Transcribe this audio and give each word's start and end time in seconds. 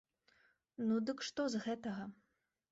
Ну, 0.87 0.95
дык 1.11 1.17
што 1.29 1.47
з 1.55 1.63
гэтага? 1.69 2.11